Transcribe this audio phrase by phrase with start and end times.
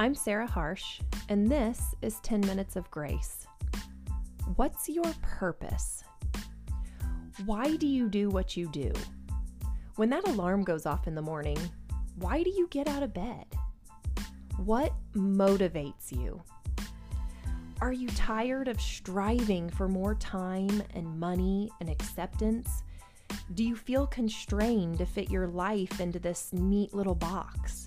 [0.00, 0.98] I'm Sarah Harsh,
[1.28, 3.46] and this is 10 Minutes of Grace.
[4.56, 6.02] What's your purpose?
[7.44, 8.92] Why do you do what you do?
[9.96, 11.58] When that alarm goes off in the morning,
[12.16, 13.44] why do you get out of bed?
[14.64, 16.42] What motivates you?
[17.82, 22.84] Are you tired of striving for more time and money and acceptance?
[23.52, 27.86] Do you feel constrained to fit your life into this neat little box?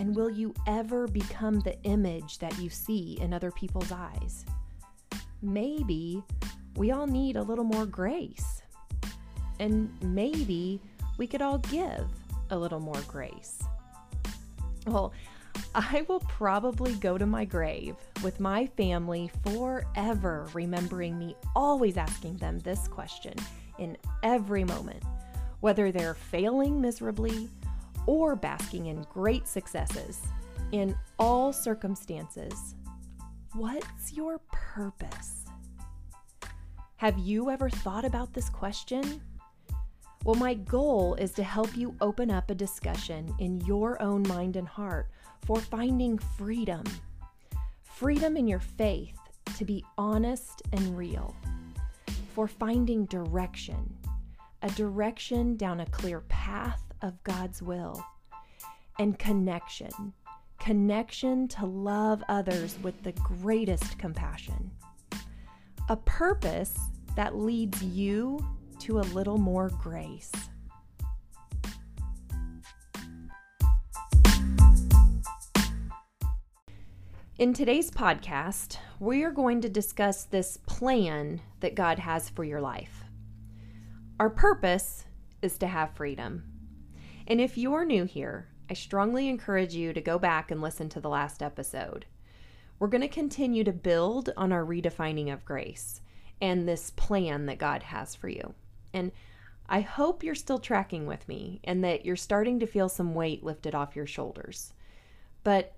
[0.00, 4.44] And will you ever become the image that you see in other people's eyes?
[5.42, 6.22] Maybe
[6.76, 8.62] we all need a little more grace.
[9.58, 10.80] And maybe
[11.16, 12.06] we could all give
[12.50, 13.62] a little more grace.
[14.86, 15.12] Well,
[15.74, 22.36] I will probably go to my grave with my family forever, remembering me always asking
[22.36, 23.34] them this question
[23.78, 25.02] in every moment,
[25.60, 27.48] whether they're failing miserably
[28.08, 30.18] or basking in great successes.
[30.72, 32.74] In all circumstances,
[33.52, 35.44] what's your purpose?
[36.96, 39.20] Have you ever thought about this question?
[40.24, 44.56] Well, my goal is to help you open up a discussion in your own mind
[44.56, 45.10] and heart
[45.44, 46.84] for finding freedom.
[47.82, 49.18] Freedom in your faith
[49.58, 51.36] to be honest and real.
[52.34, 53.94] For finding direction,
[54.62, 58.04] a direction down a clear path of God's will,
[58.98, 60.12] and connection
[60.58, 64.70] connection to love others with the greatest compassion.
[65.88, 66.76] A purpose
[67.16, 68.38] that leads you
[68.80, 70.30] to a little more grace.
[77.38, 82.60] In today's podcast, we are going to discuss this plan that God has for your
[82.60, 83.04] life.
[84.18, 85.04] Our purpose
[85.40, 86.57] is to have freedom.
[87.28, 91.00] And if you're new here, I strongly encourage you to go back and listen to
[91.00, 92.06] the last episode.
[92.78, 96.00] We're going to continue to build on our redefining of grace
[96.40, 98.54] and this plan that God has for you.
[98.94, 99.12] And
[99.68, 103.44] I hope you're still tracking with me and that you're starting to feel some weight
[103.44, 104.72] lifted off your shoulders.
[105.44, 105.74] But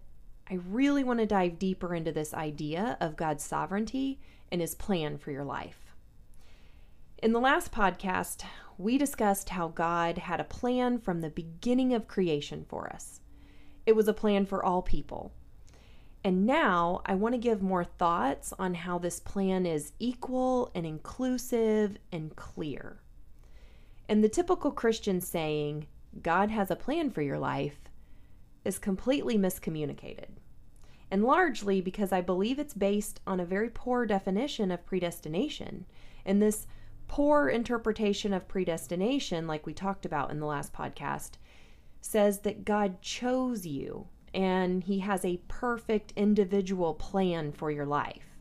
[0.49, 4.21] I really want to dive deeper into this idea of God's sovereignty
[4.53, 5.95] and his plan for your life.
[7.19, 8.45] In the last podcast,
[8.81, 13.21] we discussed how God had a plan from the beginning of creation for us.
[13.85, 15.33] It was a plan for all people.
[16.25, 20.87] And now I want to give more thoughts on how this plan is equal and
[20.87, 23.01] inclusive and clear.
[24.09, 25.87] And the typical Christian saying,
[26.23, 27.79] God has a plan for your life,
[28.65, 30.29] is completely miscommunicated.
[31.11, 35.85] And largely because I believe it's based on a very poor definition of predestination.
[36.25, 36.67] And this
[37.11, 41.33] poor interpretation of predestination, like we talked about in the last podcast,
[42.01, 48.37] says that God chose you and he has a perfect individual plan for your life.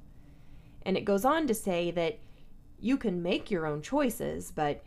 [0.83, 2.19] And it goes on to say that
[2.79, 4.83] you can make your own choices, but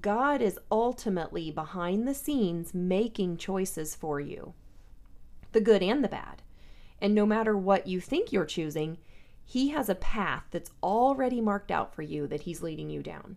[0.00, 4.54] God is ultimately behind the scenes making choices for you,
[5.52, 6.40] the good and the bad.
[7.02, 8.96] And no matter what you think you're choosing,
[9.48, 13.36] he has a path that's already marked out for you that He's leading you down.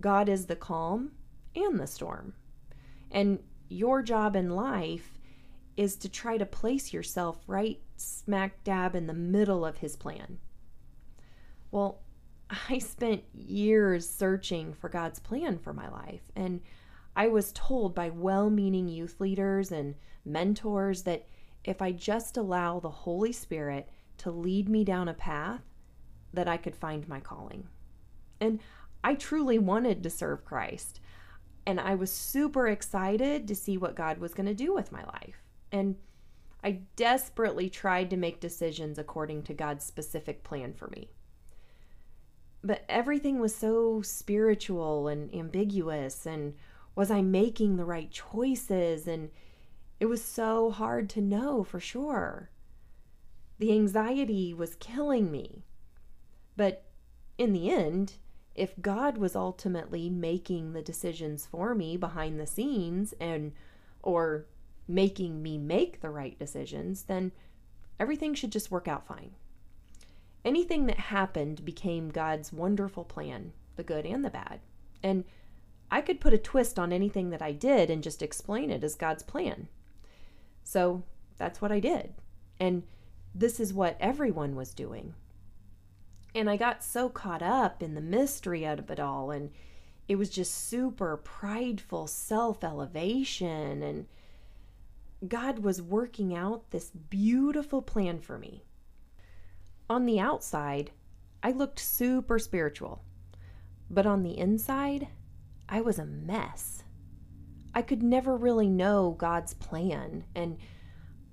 [0.00, 1.12] God is the calm
[1.54, 2.32] and the storm.
[3.10, 5.18] And your job in life
[5.76, 10.38] is to try to place yourself right smack dab in the middle of His plan.
[11.70, 12.00] Well,
[12.70, 16.62] I spent years searching for God's plan for my life, and
[17.14, 21.28] I was told by well meaning youth leaders and mentors that
[21.62, 25.62] if I just allow the Holy Spirit to lead me down a path
[26.32, 27.66] that I could find my calling.
[28.40, 28.60] And
[29.02, 31.00] I truly wanted to serve Christ.
[31.66, 35.04] And I was super excited to see what God was going to do with my
[35.04, 35.42] life.
[35.72, 35.96] And
[36.62, 41.10] I desperately tried to make decisions according to God's specific plan for me.
[42.62, 46.26] But everything was so spiritual and ambiguous.
[46.26, 46.54] And
[46.94, 49.06] was I making the right choices?
[49.06, 49.30] And
[49.98, 52.50] it was so hard to know for sure.
[53.60, 55.64] The anxiety was killing me.
[56.56, 56.86] But
[57.36, 58.14] in the end,
[58.54, 63.52] if God was ultimately making the decisions for me behind the scenes and
[64.02, 64.46] or
[64.88, 67.32] making me make the right decisions, then
[67.98, 69.32] everything should just work out fine.
[70.42, 74.60] Anything that happened became God's wonderful plan, the good and the bad.
[75.02, 75.24] And
[75.90, 78.94] I could put a twist on anything that I did and just explain it as
[78.94, 79.68] God's plan.
[80.64, 81.02] So
[81.36, 82.14] that's what I did.
[82.58, 82.84] And
[83.34, 85.14] this is what everyone was doing.
[86.34, 89.50] And I got so caught up in the mystery of it all, and
[90.08, 93.82] it was just super prideful self elevation.
[93.82, 94.06] And
[95.26, 98.64] God was working out this beautiful plan for me.
[99.88, 100.92] On the outside,
[101.42, 103.02] I looked super spiritual,
[103.88, 105.08] but on the inside,
[105.68, 106.84] I was a mess.
[107.74, 110.58] I could never really know God's plan, and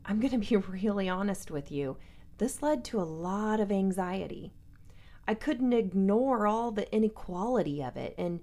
[0.07, 1.97] I'm going to be really honest with you.
[2.37, 4.53] This led to a lot of anxiety.
[5.27, 8.39] I couldn't ignore all the inequality of it, and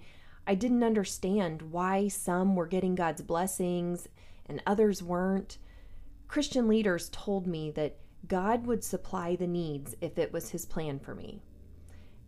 [0.46, 4.08] I didn't understand why some were getting God's blessings
[4.46, 5.56] and others weren't.
[6.28, 7.96] Christian leaders told me that
[8.28, 11.40] God would supply the needs if it was His plan for me.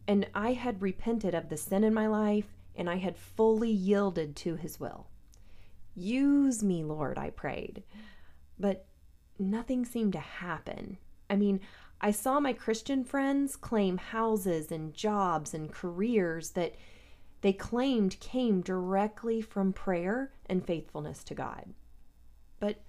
[0.09, 4.37] And I had repented of the sin in my life and I had fully yielded
[4.37, 5.09] to His will.
[5.95, 7.83] Use me, Lord, I prayed.
[8.59, 8.87] But
[9.39, 10.99] nothing seemed to happen.
[11.29, 11.61] I mean,
[12.01, 16.75] I saw my Christian friends claim houses and jobs and careers that
[17.41, 21.75] they claimed came directly from prayer and faithfulness to God.
[22.61, 22.83] But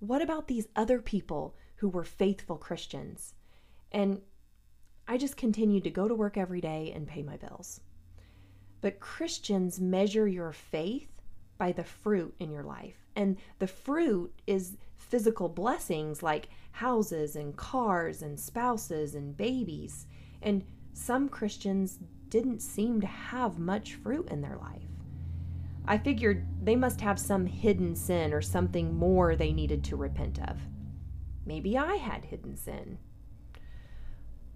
[0.00, 3.34] what about these other people who were faithful Christians?
[3.92, 4.20] And
[5.06, 7.80] I just continued to go to work every day and pay my bills.
[8.80, 11.13] But Christians measure your faith
[11.58, 12.96] by the fruit in your life.
[13.16, 20.06] And the fruit is physical blessings like houses and cars and spouses and babies.
[20.42, 21.98] And some Christians
[22.28, 24.82] didn't seem to have much fruit in their life.
[25.86, 30.40] I figured they must have some hidden sin or something more they needed to repent
[30.48, 30.58] of.
[31.46, 32.98] Maybe I had hidden sin.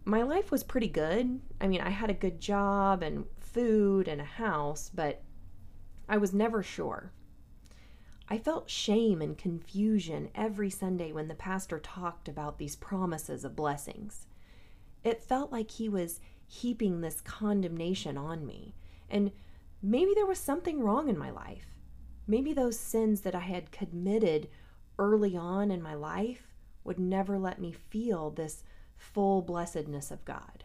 [0.04, 1.38] My life was pretty good.
[1.60, 5.22] I mean, I had a good job and food and a house, but
[6.08, 7.12] I was never sure.
[8.28, 13.56] I felt shame and confusion every Sunday when the pastor talked about these promises of
[13.56, 14.26] blessings.
[15.02, 18.74] It felt like he was heaping this condemnation on me.
[19.08, 19.32] And
[19.82, 21.66] maybe there was something wrong in my life.
[22.26, 24.48] Maybe those sins that I had committed
[24.98, 28.64] early on in my life would never let me feel this
[28.96, 30.64] full blessedness of God.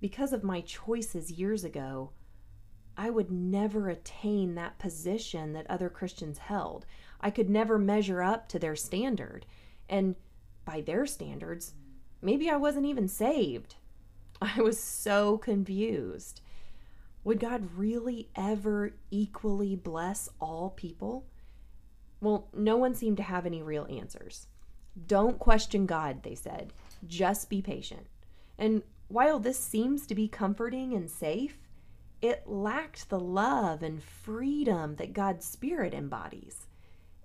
[0.00, 2.12] Because of my choices years ago,
[2.96, 6.86] I would never attain that position that other Christians held.
[7.20, 9.46] I could never measure up to their standard.
[9.88, 10.14] And
[10.64, 11.74] by their standards,
[12.22, 13.76] maybe I wasn't even saved.
[14.42, 16.40] I was so confused.
[17.24, 21.24] Would God really ever equally bless all people?
[22.20, 24.46] Well, no one seemed to have any real answers.
[25.06, 26.72] Don't question God, they said.
[27.06, 28.06] Just be patient.
[28.58, 31.58] And while this seems to be comforting and safe,
[32.24, 36.68] it lacked the love and freedom that God's Spirit embodies.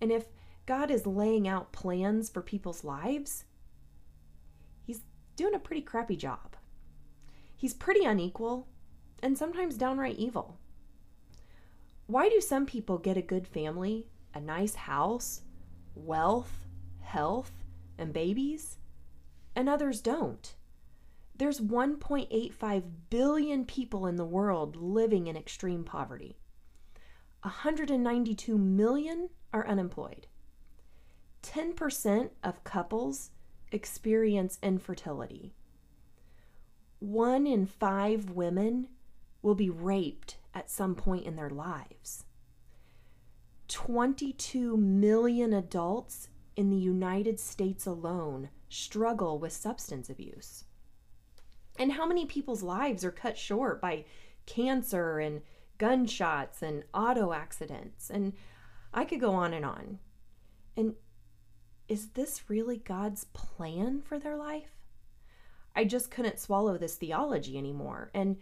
[0.01, 0.25] And if
[0.65, 3.45] God is laying out plans for people's lives,
[4.83, 4.99] He's
[5.37, 6.57] doing a pretty crappy job.
[7.55, 8.67] He's pretty unequal
[9.23, 10.57] and sometimes downright evil.
[12.07, 15.43] Why do some people get a good family, a nice house,
[15.95, 16.67] wealth,
[16.99, 17.63] health,
[17.97, 18.79] and babies,
[19.55, 20.55] and others don't?
[21.39, 26.37] There's 1.85 billion people in the world living in extreme poverty.
[27.43, 30.27] 192 million are unemployed.
[31.41, 33.31] 10% of couples
[33.71, 35.53] experience infertility.
[36.99, 38.89] One in five women
[39.41, 42.25] will be raped at some point in their lives.
[43.69, 50.65] 22 million adults in the United States alone struggle with substance abuse.
[51.79, 54.03] And how many people's lives are cut short by
[54.45, 55.41] cancer and
[55.77, 58.09] gunshots and auto accidents?
[58.09, 58.33] And
[58.93, 59.99] I could go on and on.
[60.75, 60.95] And
[61.87, 64.71] is this really God's plan for their life?
[65.75, 68.11] I just couldn't swallow this theology anymore.
[68.13, 68.37] And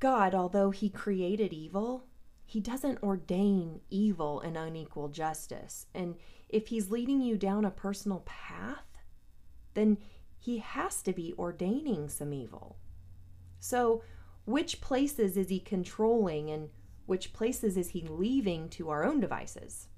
[0.00, 2.06] God, although He created evil,
[2.46, 5.86] He doesn't ordain evil and unequal justice.
[5.94, 6.14] And
[6.48, 8.86] if He's leading you down a personal path,
[9.74, 9.98] then
[10.38, 12.76] he has to be ordaining some evil.
[13.60, 14.02] So,
[14.44, 16.70] which places is he controlling and
[17.06, 19.88] which places is he leaving to our own devices?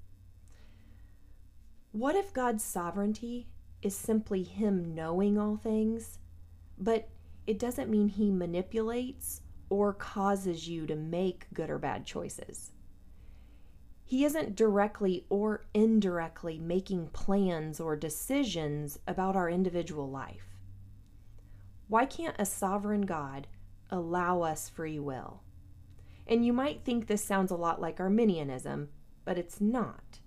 [1.91, 3.47] What if God's sovereignty
[3.81, 6.19] is simply him knowing all things,
[6.77, 7.09] but
[7.45, 12.71] it doesn't mean he manipulates or causes you to make good or bad choices?
[14.11, 20.57] He isn't directly or indirectly making plans or decisions about our individual life.
[21.87, 23.47] Why can't a sovereign God
[23.89, 25.43] allow us free will?
[26.27, 28.89] And you might think this sounds a lot like Arminianism,
[29.23, 30.19] but it's not.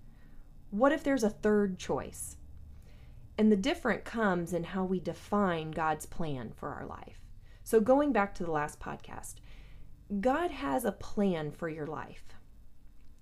[0.71, 2.37] What if there's a third choice?
[3.37, 7.21] And the different comes in how we define God's plan for our life.
[7.63, 9.35] So, going back to the last podcast,
[10.21, 12.34] God has a plan for your life.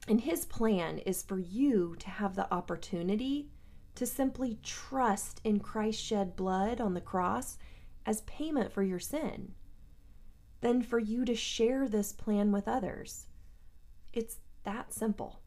[0.08, 3.50] And his plan is for you to have the opportunity
[3.96, 7.58] to simply trust in Christ's shed blood on the cross
[8.06, 9.54] as payment for your sin.
[10.62, 13.28] Then for you to share this plan with others.
[14.12, 15.42] It's that simple.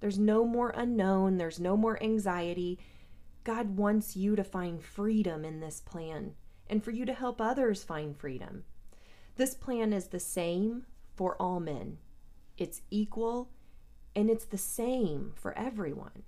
[0.00, 2.78] There's no more unknown, there's no more anxiety.
[3.44, 6.34] God wants you to find freedom in this plan
[6.68, 8.64] and for you to help others find freedom.
[9.36, 11.98] This plan is the same for all men,
[12.58, 13.50] it's equal
[14.16, 16.22] and it's the same for everyone.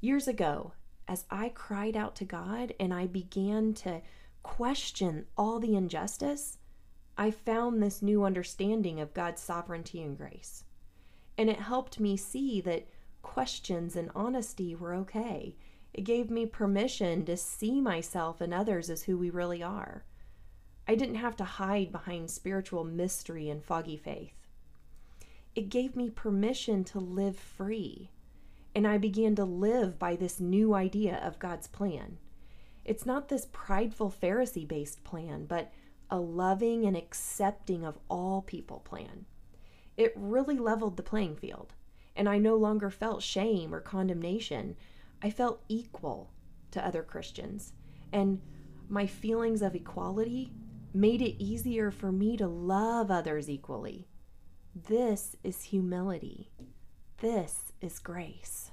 [0.00, 0.72] Years ago,
[1.06, 4.00] as I cried out to God and I began to
[4.42, 6.56] question all the injustice,
[7.18, 10.64] I found this new understanding of God's sovereignty and grace.
[11.36, 12.88] And it helped me see that
[13.20, 15.56] questions and honesty were okay.
[15.92, 20.04] It gave me permission to see myself and others as who we really are.
[20.86, 24.37] I didn't have to hide behind spiritual mystery and foggy faith.
[25.58, 28.12] It gave me permission to live free.
[28.76, 32.18] And I began to live by this new idea of God's plan.
[32.84, 35.72] It's not this prideful Pharisee based plan, but
[36.12, 39.24] a loving and accepting of all people plan.
[39.96, 41.74] It really leveled the playing field,
[42.14, 44.76] and I no longer felt shame or condemnation.
[45.20, 46.30] I felt equal
[46.70, 47.72] to other Christians,
[48.12, 48.40] and
[48.88, 50.52] my feelings of equality
[50.94, 54.06] made it easier for me to love others equally.
[54.86, 56.50] This is humility.
[57.20, 58.70] This is grace.